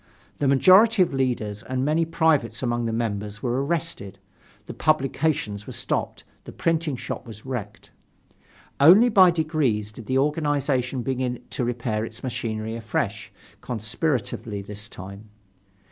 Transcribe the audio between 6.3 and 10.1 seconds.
the printing shop was wrecked. Only by degrees did